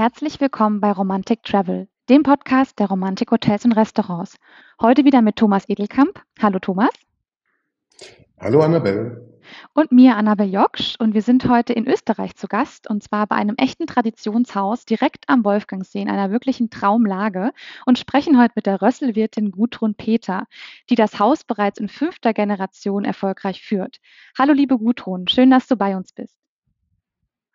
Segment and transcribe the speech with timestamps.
[0.00, 4.38] Herzlich willkommen bei Romantic Travel, dem Podcast der Romantik Hotels und Restaurants.
[4.80, 6.22] Heute wieder mit Thomas Edelkamp.
[6.40, 6.88] Hallo Thomas.
[8.40, 9.38] Hallo Annabelle.
[9.74, 10.96] Und mir Annabelle Joksch.
[10.98, 15.28] Und wir sind heute in Österreich zu Gast und zwar bei einem echten Traditionshaus direkt
[15.28, 17.52] am Wolfgangsee in einer wirklichen Traumlage
[17.84, 20.46] und sprechen heute mit der Rösselwirtin Gudrun Peter,
[20.88, 23.98] die das Haus bereits in fünfter Generation erfolgreich führt.
[24.38, 26.38] Hallo liebe Gudrun, schön, dass du bei uns bist.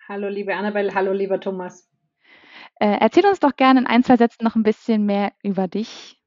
[0.08, 1.90] Hallo liebe Annabelle, hallo lieber Thomas.
[2.80, 6.22] Äh, erzähl uns doch gerne in ein, zwei Sätzen noch ein bisschen mehr über dich.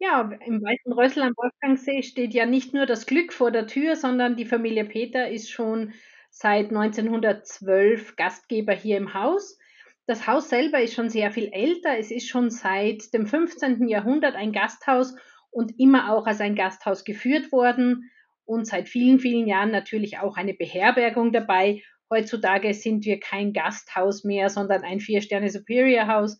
[0.00, 3.96] Ja, im Weißen Rössel am Wolfgangsee steht ja nicht nur das Glück vor der Tür,
[3.96, 5.92] sondern die Familie Peter ist schon
[6.30, 9.58] seit 1912 Gastgeber hier im Haus.
[10.06, 11.98] Das Haus selber ist schon sehr viel älter.
[11.98, 13.88] Es ist schon seit dem 15.
[13.88, 15.14] Jahrhundert ein Gasthaus
[15.50, 18.10] und immer auch als ein Gasthaus geführt worden
[18.44, 24.24] und seit vielen, vielen Jahren natürlich auch eine Beherbergung dabei Heutzutage sind wir kein Gasthaus
[24.24, 26.38] mehr, sondern ein Vier-Sterne-Superior-Haus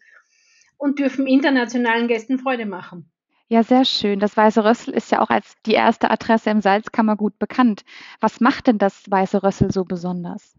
[0.79, 3.11] und dürfen internationalen Gästen Freude machen.
[3.49, 4.21] Ja, sehr schön.
[4.21, 7.85] Das Weiße Rössel ist ja auch als die erste Adresse im Salzkammergut bekannt.
[8.21, 10.55] Was macht denn das Weiße Rössel so besonders?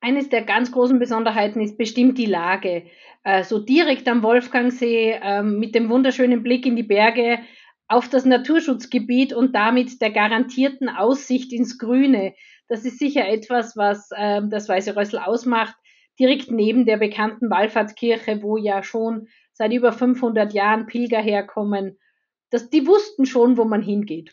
[0.00, 2.84] Eines der ganz großen Besonderheiten ist bestimmt die Lage.
[3.24, 7.40] Äh, so direkt am Wolfgangsee äh, mit dem wunderschönen Blick in die Berge
[7.88, 12.34] auf das Naturschutzgebiet und damit der garantierten Aussicht ins Grüne.
[12.68, 15.74] Das ist sicher etwas, was äh, das Weiße Rössel ausmacht,
[16.18, 21.98] direkt neben der bekannten Wallfahrtskirche, wo ja schon seit über 500 Jahren Pilger herkommen.
[22.50, 24.32] Das, die wussten schon, wo man hingeht.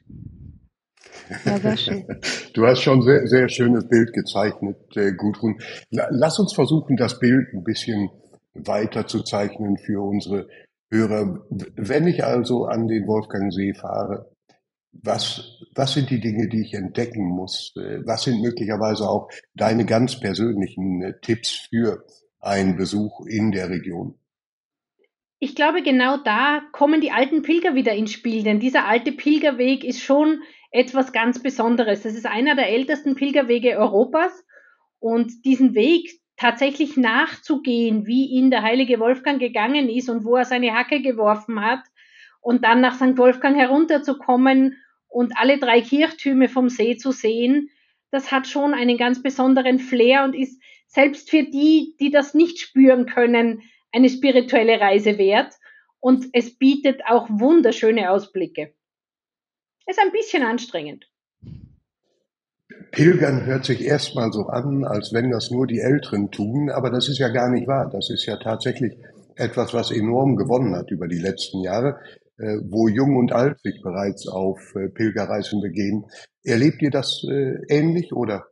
[1.45, 2.05] Ja, sehr schön.
[2.53, 5.59] Du hast schon sehr, sehr schönes Bild gezeichnet, äh, Gudrun.
[5.89, 8.09] Lass uns versuchen, das Bild ein bisschen
[8.53, 10.47] weiter zu zeichnen für unsere
[10.91, 11.45] Hörer.
[11.49, 14.31] Wenn ich also an den Wolfgangsee fahre,
[15.03, 17.73] was, was sind die Dinge, die ich entdecken muss?
[18.05, 22.05] Was sind möglicherweise auch deine ganz persönlichen äh, Tipps für
[22.39, 24.17] einen Besuch in der Region?
[25.39, 29.83] Ich glaube, genau da kommen die alten Pilger wieder ins Spiel, denn dieser alte Pilgerweg
[29.83, 30.41] ist schon
[30.71, 32.03] etwas ganz Besonderes.
[32.03, 34.31] Das ist einer der ältesten Pilgerwege Europas
[34.99, 40.45] und diesen Weg tatsächlich nachzugehen, wie ihn der heilige Wolfgang gegangen ist und wo er
[40.45, 41.81] seine Hacke geworfen hat
[42.41, 43.17] und dann nach St.
[43.17, 47.69] Wolfgang herunterzukommen und alle drei Kirchtürme vom See zu sehen,
[48.11, 52.59] das hat schon einen ganz besonderen Flair und ist selbst für die, die das nicht
[52.59, 55.53] spüren können, eine spirituelle Reise wert.
[55.99, 58.73] Und es bietet auch wunderschöne Ausblicke.
[59.87, 61.09] Ist ein bisschen anstrengend.
[62.95, 67.09] Pilgern hört sich erstmal so an, als wenn das nur die Älteren tun, aber das
[67.09, 67.89] ist ja gar nicht wahr.
[67.91, 68.97] Das ist ja tatsächlich
[69.35, 71.99] etwas, was enorm gewonnen hat über die letzten Jahre.
[72.37, 76.05] Äh, wo Jung und Alt sich bereits auf äh, Pilgerreisen begeben.
[76.43, 78.47] Erlebt ihr das äh, ähnlich oder?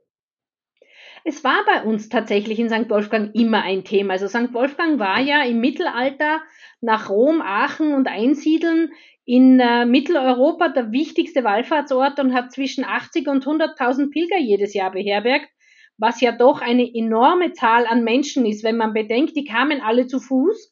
[1.25, 2.89] Es war bei uns tatsächlich in St.
[2.89, 4.13] Wolfgang immer ein Thema.
[4.13, 4.53] Also St.
[4.53, 6.41] Wolfgang war ja im Mittelalter
[6.79, 8.91] nach Rom, Aachen und Einsiedeln
[9.25, 14.91] in äh, Mitteleuropa der wichtigste Wallfahrtsort und hat zwischen 80 und 100.000 Pilger jedes Jahr
[14.91, 15.49] beherbergt,
[15.97, 20.07] was ja doch eine enorme Zahl an Menschen ist, wenn man bedenkt, die kamen alle
[20.07, 20.71] zu Fuß.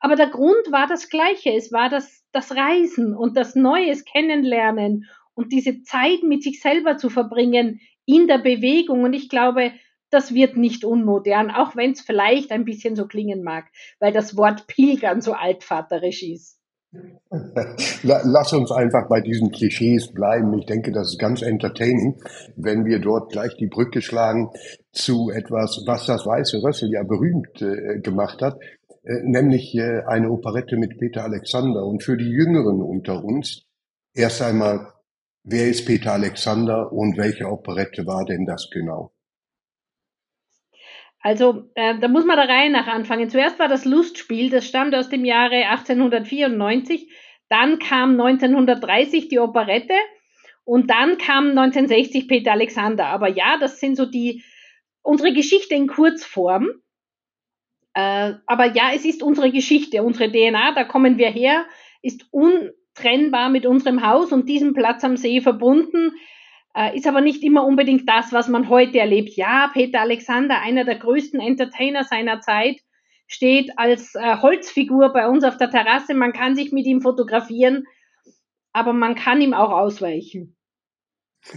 [0.00, 1.52] Aber der Grund war das gleiche.
[1.52, 6.96] Es war das das Reisen und das Neues kennenlernen und diese Zeit mit sich selber
[6.96, 9.04] zu verbringen in der Bewegung.
[9.04, 9.72] Und ich glaube,
[10.10, 13.66] das wird nicht unmodern, auch wenn es vielleicht ein bisschen so klingen mag,
[13.98, 16.57] weil das Wort Pilgern so altvaterisch ist.
[18.02, 20.56] Lass uns einfach bei diesen Klischees bleiben.
[20.58, 22.20] Ich denke, das ist ganz entertaining,
[22.56, 24.50] wenn wir dort gleich die Brücke schlagen
[24.92, 28.58] zu etwas, was das Weiße Rössel ja berühmt äh, gemacht hat,
[29.04, 31.84] äh, nämlich äh, eine Operette mit Peter Alexander.
[31.84, 33.66] Und für die Jüngeren unter uns,
[34.14, 34.92] erst einmal,
[35.44, 39.12] wer ist Peter Alexander und welche Operette war denn das genau?
[41.20, 43.28] Also, äh, da muss man der Reihe nach anfangen.
[43.28, 47.10] Zuerst war das Lustspiel, das stammt aus dem Jahre 1894.
[47.48, 49.94] Dann kam 1930 die Operette
[50.64, 53.06] und dann kam 1960 Peter Alexander.
[53.06, 54.44] Aber ja, das sind so die,
[55.02, 56.68] unsere Geschichte in Kurzform.
[57.94, 61.66] Äh, aber ja, es ist unsere Geschichte, unsere DNA, da kommen wir her,
[62.02, 66.12] ist untrennbar mit unserem Haus und diesem Platz am See verbunden,
[66.94, 69.36] ist aber nicht immer unbedingt das, was man heute erlebt.
[69.36, 72.76] Ja, Peter Alexander, einer der größten Entertainer seiner Zeit,
[73.28, 76.14] steht als äh, Holzfigur bei uns auf der Terrasse.
[76.14, 77.84] Man kann sich mit ihm fotografieren,
[78.72, 80.56] aber man kann ihm auch ausweichen.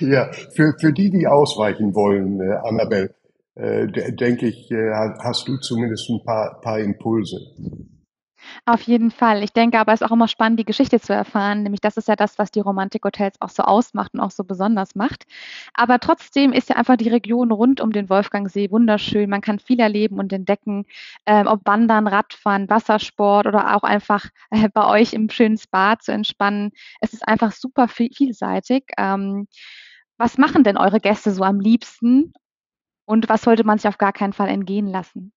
[0.00, 3.14] ja, für, für die, die ausweichen wollen, äh, Annabelle,
[3.54, 4.90] äh, denke ich, äh,
[5.22, 7.38] hast du zumindest ein paar, paar Impulse.
[8.66, 9.42] Auf jeden Fall.
[9.42, 11.62] Ich denke aber, es ist auch immer spannend, die Geschichte zu erfahren.
[11.62, 14.94] Nämlich das ist ja das, was die Romantik-Hotels auch so ausmacht und auch so besonders
[14.94, 15.24] macht.
[15.74, 19.30] Aber trotzdem ist ja einfach die Region rund um den Wolfgangsee wunderschön.
[19.30, 20.86] Man kann viel erleben und entdecken,
[21.24, 26.12] äh, ob Wandern, Radfahren, Wassersport oder auch einfach äh, bei euch im schönen Spa zu
[26.12, 26.72] entspannen.
[27.00, 28.84] Es ist einfach super viel, vielseitig.
[28.98, 29.46] Ähm,
[30.18, 32.32] was machen denn eure Gäste so am liebsten?
[33.06, 35.32] Und was sollte man sich auf gar keinen Fall entgehen lassen?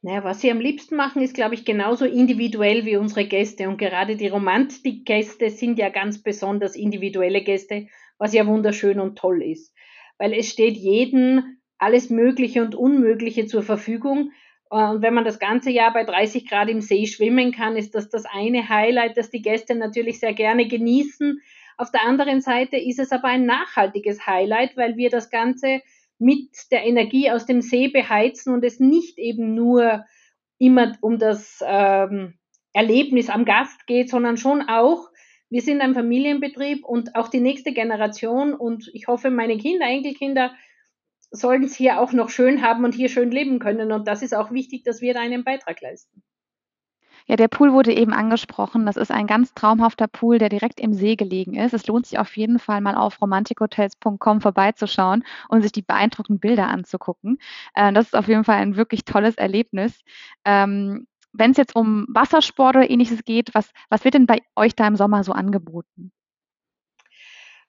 [0.00, 3.68] Naja, was sie am liebsten machen, ist, glaube ich, genauso individuell wie unsere Gäste.
[3.68, 9.42] Und gerade die Romantik-Gäste sind ja ganz besonders individuelle Gäste, was ja wunderschön und toll
[9.42, 9.74] ist.
[10.16, 14.30] Weil es steht jedem alles Mögliche und Unmögliche zur Verfügung.
[14.70, 18.08] Und wenn man das ganze Jahr bei 30 Grad im See schwimmen kann, ist das
[18.08, 21.40] das eine Highlight, das die Gäste natürlich sehr gerne genießen.
[21.76, 25.80] Auf der anderen Seite ist es aber ein nachhaltiges Highlight, weil wir das Ganze
[26.18, 30.04] mit der Energie aus dem See beheizen und es nicht eben nur
[30.58, 32.38] immer um das ähm,
[32.72, 35.08] Erlebnis am Gast geht, sondern schon auch,
[35.50, 40.52] wir sind ein Familienbetrieb und auch die nächste Generation und ich hoffe, meine Kinder, Enkelkinder
[41.30, 43.92] sollen es hier auch noch schön haben und hier schön leben können.
[43.92, 46.22] Und das ist auch wichtig, dass wir da einen Beitrag leisten.
[47.28, 48.86] Ja, der Pool wurde eben angesprochen.
[48.86, 51.74] Das ist ein ganz traumhafter Pool, der direkt im See gelegen ist.
[51.74, 56.68] Es lohnt sich auf jeden Fall mal auf romantikhotels.com vorbeizuschauen und sich die beeindruckenden Bilder
[56.68, 57.38] anzugucken.
[57.74, 60.00] Äh, das ist auf jeden Fall ein wirklich tolles Erlebnis.
[60.44, 64.74] Ähm, Wenn es jetzt um Wassersport oder ähnliches geht, was, was wird denn bei euch
[64.74, 66.12] da im Sommer so angeboten?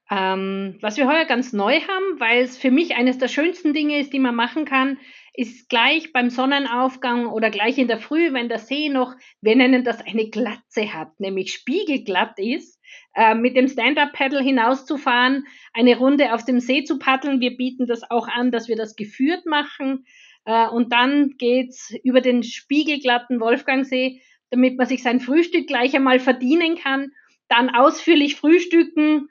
[0.10, 4.00] Ähm, was wir heuer ganz neu haben, weil es für mich eines der schönsten Dinge
[4.00, 4.98] ist, die man machen kann,
[5.40, 9.86] ist gleich beim Sonnenaufgang oder gleich in der Früh, wenn der See noch, wir nennen
[9.86, 12.78] das eine Glatze hat, nämlich spiegelglatt ist,
[13.16, 17.40] äh, mit dem Stand-Up-Paddle hinauszufahren, eine Runde auf dem See zu paddeln.
[17.40, 20.06] Wir bieten das auch an, dass wir das geführt machen.
[20.44, 26.20] Äh, und dann geht's über den spiegelglatten Wolfgangsee, damit man sich sein Frühstück gleich einmal
[26.20, 27.14] verdienen kann.
[27.48, 29.30] Dann ausführlich frühstücken,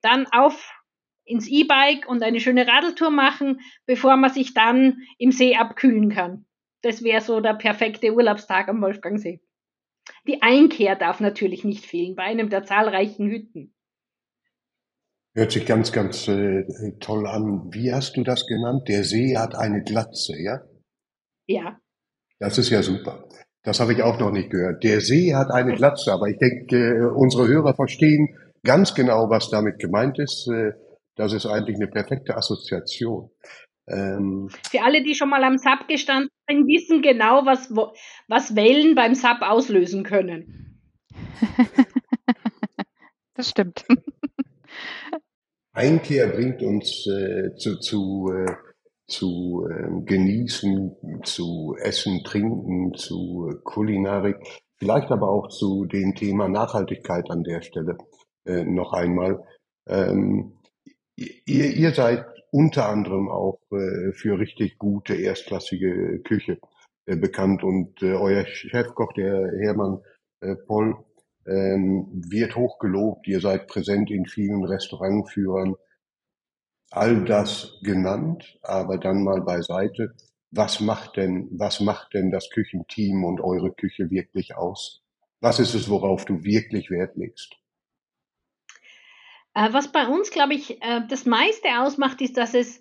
[0.00, 0.79] dann auf
[1.30, 6.46] ins E-Bike und eine schöne Radeltour machen, bevor man sich dann im See abkühlen kann.
[6.82, 9.40] Das wäre so der perfekte Urlaubstag am Wolfgangsee.
[10.26, 13.74] Die Einkehr darf natürlich nicht fehlen bei einem der zahlreichen Hütten.
[15.34, 16.64] Hört sich ganz, ganz äh,
[16.98, 17.72] toll an.
[17.72, 18.88] Wie hast du das genannt?
[18.88, 20.62] Der See hat eine Glatze, ja?
[21.46, 21.78] Ja.
[22.40, 23.28] Das ist ja super.
[23.62, 24.82] Das habe ich auch noch nicht gehört.
[24.82, 29.50] Der See hat eine Glatze, aber ich denke, äh, unsere Hörer verstehen, ganz genau, was
[29.50, 30.48] damit gemeint ist.
[30.48, 30.72] Äh,
[31.16, 33.30] das ist eigentlich eine perfekte Assoziation.
[33.88, 37.70] Ähm, Für alle, die schon mal am SAP gestanden sind, wissen genau, was,
[38.28, 40.80] was Wellen beim SAP auslösen können.
[43.34, 43.84] das stimmt.
[45.72, 48.52] Einkehr bringt uns äh, zu, zu, äh,
[49.06, 54.36] zu äh, Genießen, zu Essen, Trinken, zu Kulinarik,
[54.76, 57.96] vielleicht aber auch zu dem Thema Nachhaltigkeit an der Stelle
[58.44, 59.44] äh, noch einmal.
[59.86, 60.59] Ähm,
[61.46, 66.58] ihr, ihr seid unter anderem auch äh, für richtig gute, erstklassige Küche
[67.06, 70.00] äh, bekannt und äh, euer Chefkoch, der Hermann
[70.40, 70.96] äh, Poll,
[71.46, 73.26] ähm, wird hochgelobt.
[73.26, 75.74] Ihr seid präsent in vielen Restaurantführern.
[76.90, 80.14] All das genannt, aber dann mal beiseite.
[80.50, 85.02] Was macht denn, was macht denn das Küchenteam und eure Küche wirklich aus?
[85.40, 87.56] Was ist es, worauf du wirklich Wert legst?
[89.54, 92.80] Äh, was bei uns, glaube ich, äh, das meiste ausmacht, ist, dass es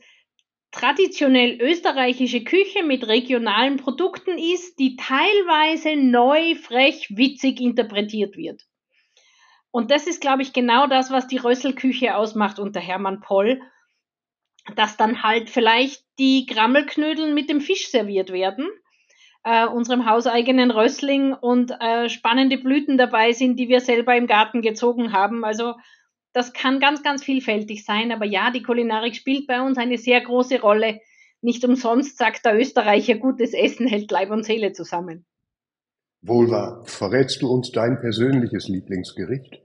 [0.72, 8.64] traditionell österreichische Küche mit regionalen Produkten ist, die teilweise neu, frech, witzig interpretiert wird.
[9.72, 13.62] Und das ist, glaube ich, genau das, was die Rösselküche ausmacht unter Hermann Poll,
[14.76, 18.70] dass dann halt vielleicht die Grammelknödel mit dem Fisch serviert werden,
[19.44, 24.62] äh, unserem hauseigenen Rössling und äh, spannende Blüten dabei sind, die wir selber im Garten
[24.62, 25.44] gezogen haben.
[25.44, 25.76] Also
[26.34, 28.12] das kann ganz, ganz vielfältig sein.
[28.12, 31.02] Aber ja, die Kulinarik spielt bei uns eine sehr große Rolle.
[31.42, 35.26] Nicht umsonst sagt der Österreicher, gutes Essen hält Leib und Seele zusammen.
[36.22, 36.84] Wohl wahr.
[36.86, 39.62] Verrätst du uns dein persönliches Lieblingsgericht?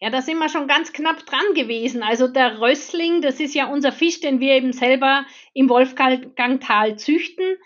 [0.00, 2.02] Ja, da sind wir schon ganz knapp dran gewesen.
[2.02, 7.56] Also der Rössling, das ist ja unser Fisch, den wir eben selber im Wolfgangtal züchten.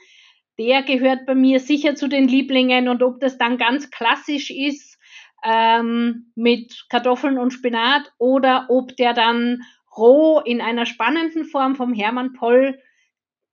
[0.59, 4.96] Der gehört bei mir sicher zu den Lieblingen und ob das dann ganz klassisch ist,
[5.45, 9.63] ähm, mit Kartoffeln und Spinat oder ob der dann
[9.97, 12.79] roh in einer spannenden Form vom Hermann Poll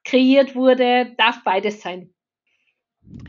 [0.03, 2.13] kreiert wurde, darf beides sein.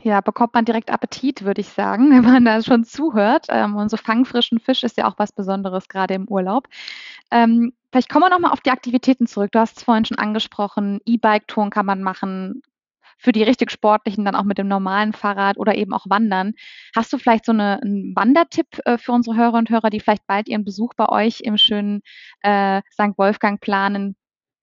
[0.03, 3.47] Ja, bekommt man direkt Appetit, würde ich sagen, wenn man da schon zuhört.
[3.49, 6.67] Ähm, und so fangfrischen Fisch ist ja auch was Besonderes, gerade im Urlaub.
[7.31, 9.51] Ähm, vielleicht kommen wir nochmal auf die Aktivitäten zurück.
[9.51, 12.61] Du hast es vorhin schon angesprochen, E-Bike-Touren kann man machen,
[13.17, 16.53] für die richtig Sportlichen dann auch mit dem normalen Fahrrad oder eben auch Wandern.
[16.95, 20.27] Hast du vielleicht so eine, einen Wandertipp äh, für unsere Hörer und Hörer, die vielleicht
[20.27, 22.01] bald ihren Besuch bei euch im schönen
[22.41, 23.17] äh, St.
[23.17, 24.15] Wolfgang planen,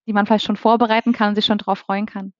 [0.07, 2.33] die man vielleicht schon vorbereiten kann und sich schon darauf freuen kann?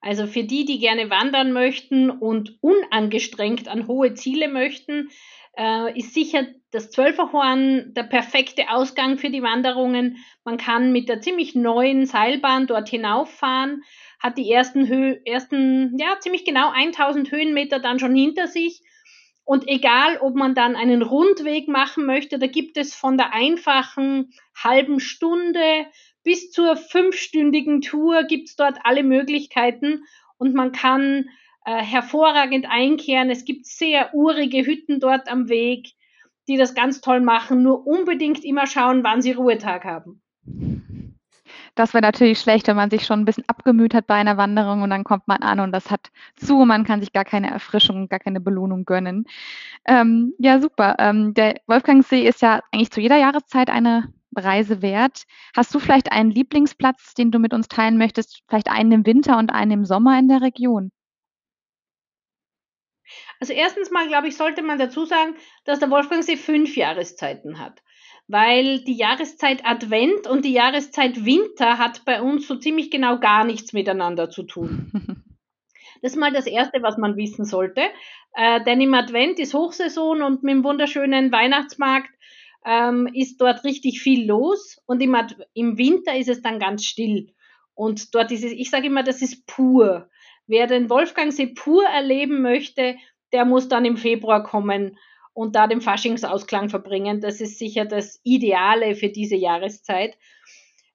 [0.00, 5.10] Also für die, die gerne wandern möchten und unangestrengt an hohe Ziele möchten,
[5.56, 10.16] äh, ist sicher das Zwölferhorn der perfekte Ausgang für die Wanderungen.
[10.44, 13.82] Man kann mit der ziemlich neuen Seilbahn dort hinauffahren,
[14.22, 18.82] hat die ersten, Hö ersten ja, ziemlich genau 1000 Höhenmeter dann schon hinter sich.
[19.44, 24.32] Und egal, ob man dann einen Rundweg machen möchte, da gibt es von der einfachen
[24.54, 25.86] halben Stunde
[26.22, 30.04] bis zur fünfstündigen Tour gibt's dort alle Möglichkeiten
[30.38, 31.28] und man kann
[31.64, 33.30] äh, hervorragend einkehren.
[33.30, 35.88] Es gibt sehr urige Hütten dort am Weg,
[36.46, 37.62] die das ganz toll machen.
[37.62, 40.21] Nur unbedingt immer schauen, wann sie Ruhetag haben.
[41.74, 44.82] Das wäre natürlich schlecht, wenn man sich schon ein bisschen abgemüht hat bei einer Wanderung
[44.82, 47.50] und dann kommt man an und das hat zu und man kann sich gar keine
[47.50, 49.26] Erfrischung, gar keine Belohnung gönnen.
[49.86, 50.96] Ähm, ja, super.
[50.98, 55.24] Ähm, der Wolfgangsee ist ja eigentlich zu jeder Jahreszeit eine Reise wert.
[55.56, 58.42] Hast du vielleicht einen Lieblingsplatz, den du mit uns teilen möchtest?
[58.48, 60.90] Vielleicht einen im Winter und einen im Sommer in der Region?
[63.40, 67.82] Also erstens mal, glaube ich, sollte man dazu sagen, dass der Wolfgangsee fünf Jahreszeiten hat.
[68.28, 73.44] Weil die Jahreszeit Advent und die Jahreszeit Winter hat bei uns so ziemlich genau gar
[73.44, 74.90] nichts miteinander zu tun.
[76.02, 77.82] Das ist mal das Erste, was man wissen sollte.
[78.34, 82.10] Äh, denn im Advent ist Hochsaison und mit dem wunderschönen Weihnachtsmarkt
[82.64, 85.16] ähm, ist dort richtig viel los und im,
[85.54, 87.32] im Winter ist es dann ganz still.
[87.74, 90.10] Und dort ist es, ich sage immer, das ist pur.
[90.46, 92.96] Wer den Wolfgangsee pur erleben möchte,
[93.32, 94.98] der muss dann im Februar kommen
[95.34, 97.20] und da den Faschingsausklang verbringen.
[97.20, 100.16] Das ist sicher das Ideale für diese Jahreszeit.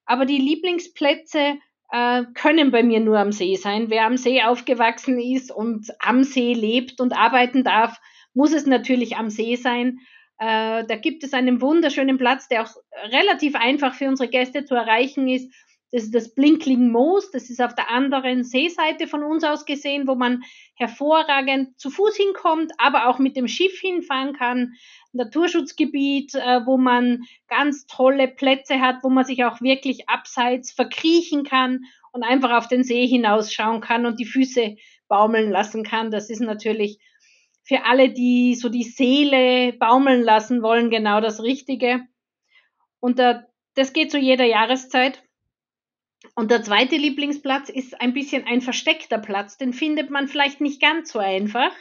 [0.05, 1.57] Aber die Lieblingsplätze
[1.91, 3.89] äh, können bei mir nur am See sein.
[3.89, 7.99] Wer am See aufgewachsen ist und am See lebt und arbeiten darf,
[8.33, 9.99] muss es natürlich am See sein.
[10.39, 12.75] Äh, da gibt es einen wunderschönen Platz, der auch
[13.11, 15.51] relativ einfach für unsere Gäste zu erreichen ist.
[15.91, 17.31] Das ist das Blinkling Moos.
[17.31, 20.43] Das ist auf der anderen Seeseite von uns aus gesehen, wo man
[20.75, 24.73] hervorragend zu Fuß hinkommt, aber auch mit dem Schiff hinfahren kann.
[25.13, 31.43] Naturschutzgebiet, äh, wo man ganz tolle Plätze hat, wo man sich auch wirklich abseits verkriechen
[31.43, 34.75] kann und einfach auf den See hinausschauen kann und die Füße
[35.07, 36.11] baumeln lassen kann.
[36.11, 36.99] Das ist natürlich
[37.63, 42.07] für alle, die so die Seele baumeln lassen wollen, genau das Richtige.
[42.99, 45.23] Und da, das geht zu jeder Jahreszeit.
[46.35, 50.81] Und der zweite Lieblingsplatz ist ein bisschen ein versteckter Platz, den findet man vielleicht nicht
[50.81, 51.71] ganz so einfach.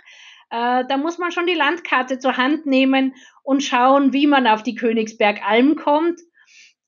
[0.50, 4.62] Äh, da muss man schon die Landkarte zur Hand nehmen und schauen, wie man auf
[4.62, 6.21] die Königsbergalm kommt.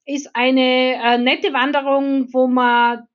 [0.04, 3.06] Ist eine äh, nette Wanderung, wo man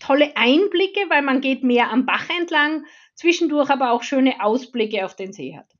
[0.00, 2.84] tolle Einblicke, weil man geht mehr am Bach entlang,
[3.14, 5.70] zwischendurch aber auch schöne Ausblicke auf den See hat.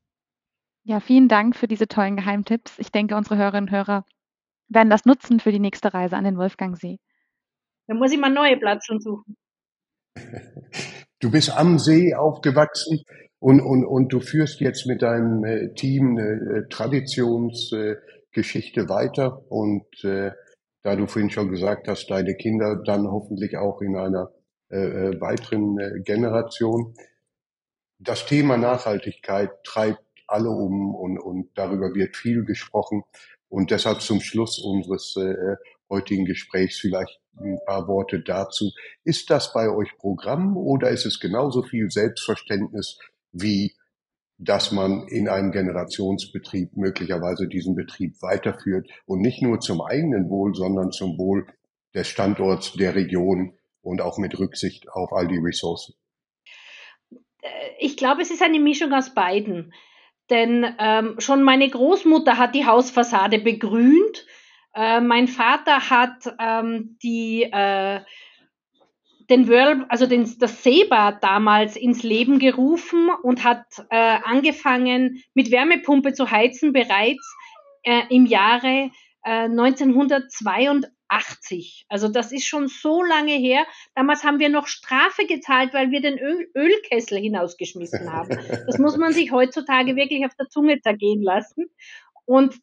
[0.83, 2.79] Ja, vielen Dank für diese tollen Geheimtipps.
[2.79, 4.05] Ich denke, unsere Hörerinnen und Hörer
[4.67, 6.99] werden das nutzen für die nächste Reise an den Wolfgangsee.
[7.91, 9.35] Da muss ich mal neue Plätze suchen.
[11.19, 13.03] Du bist am See aufgewachsen
[13.39, 19.43] und, und, und du führst jetzt mit deinem äh, Team eine äh, Traditionsgeschichte weiter.
[19.51, 20.31] Und äh,
[20.83, 24.31] da du vorhin schon gesagt hast, deine Kinder dann hoffentlich auch in einer
[24.69, 26.93] äh, äh weiteren Generation
[27.99, 33.03] das Thema Nachhaltigkeit treibt alle um und, und darüber wird viel gesprochen.
[33.49, 35.57] Und deshalb zum Schluss unseres äh,
[35.91, 38.71] heutigen Gesprächs vielleicht ein paar Worte dazu.
[39.03, 42.97] Ist das bei euch Programm oder ist es genauso viel Selbstverständnis
[43.31, 43.75] wie
[44.43, 50.55] dass man in einem Generationsbetrieb möglicherweise diesen Betrieb weiterführt und nicht nur zum eigenen Wohl,
[50.55, 51.45] sondern zum Wohl
[51.93, 55.93] des Standorts, der Region und auch mit Rücksicht auf all die Ressourcen?
[57.79, 59.73] ich glaube, es ist eine Mischung aus beiden.
[60.29, 64.25] Denn ähm, schon meine Großmutter hat die Hausfassade begrünt.
[64.73, 68.01] Äh, mein Vater hat ähm, die, äh,
[69.29, 75.51] den Whirl, also den, das Seebad damals ins Leben gerufen und hat äh, angefangen mit
[75.51, 77.35] Wärmepumpe zu heizen bereits
[77.83, 78.91] äh, im Jahre
[79.23, 81.85] 1982 äh, 80.
[81.89, 83.65] Also das ist schon so lange her.
[83.95, 88.39] Damals haben wir noch Strafe gezahlt, weil wir den Öl Ölkessel hinausgeschmissen haben.
[88.65, 91.65] Das muss man sich heutzutage wirklich auf der Zunge zergehen lassen.
[92.25, 92.55] Und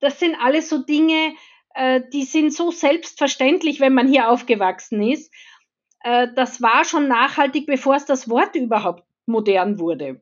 [0.00, 1.34] das sind alles so Dinge,
[1.74, 5.32] äh, die sind so selbstverständlich, wenn man hier aufgewachsen ist.
[6.00, 10.20] Äh, das war schon nachhaltig, bevor es das Wort überhaupt modern wurde.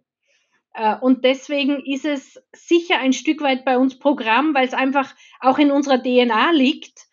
[0.75, 5.15] Äh, und deswegen ist es sicher ein Stück weit bei uns Programm, weil es einfach
[5.41, 7.07] auch in unserer DNA liegt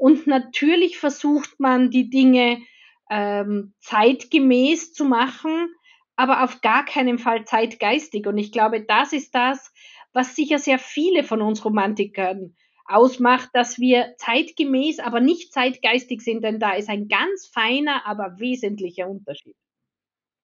[0.00, 2.62] und natürlich versucht man, die Dinge
[3.10, 5.74] ähm, zeitgemäß zu machen,
[6.16, 8.26] aber auf gar keinen Fall zeitgeistig.
[8.26, 9.74] Und ich glaube, das ist das,
[10.12, 12.54] was sicher sehr viele von uns Romantikern
[12.86, 18.38] ausmacht, dass wir zeitgemäß, aber nicht zeitgeistig sind, denn da ist ein ganz feiner, aber
[18.38, 19.54] wesentlicher Unterschied.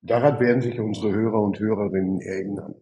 [0.01, 2.75] Daran werden sich unsere Hörer und Hörerinnen erinnern.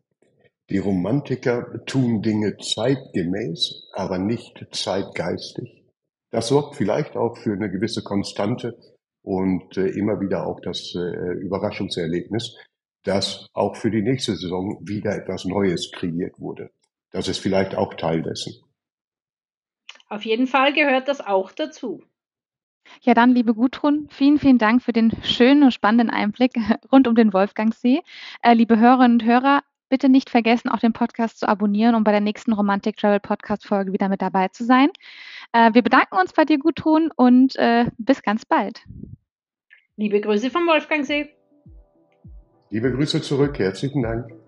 [0.69, 5.83] Die Romantiker tun Dinge zeitgemäß, aber nicht zeitgeistig.
[6.31, 8.77] Das sorgt vielleicht auch für eine gewisse Konstante
[9.21, 12.57] und äh, immer wieder auch das äh, Überraschungserlebnis,
[13.03, 16.71] dass auch für die nächste Saison wieder etwas Neues kreiert wurde.
[17.15, 18.55] Das ist vielleicht auch Teil dessen.
[20.09, 22.03] Auf jeden Fall gehört das auch dazu.
[23.03, 26.51] Ja, dann, liebe Gudrun, vielen, vielen Dank für den schönen und spannenden Einblick
[26.91, 28.01] rund um den Wolfgangsee.
[28.41, 32.11] Äh, liebe Hörerinnen und Hörer, bitte nicht vergessen, auch den Podcast zu abonnieren, um bei
[32.11, 34.89] der nächsten Romantic Travel Podcast Folge wieder mit dabei zu sein.
[35.53, 38.81] Äh, wir bedanken uns bei dir, Gudrun, und äh, bis ganz bald.
[39.95, 41.29] Liebe Grüße vom Wolfgangsee.
[42.71, 43.57] Liebe Grüße zurück.
[43.57, 44.44] Herzlichen Dank.